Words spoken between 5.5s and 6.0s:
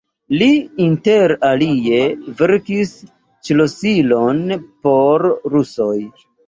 rusoj.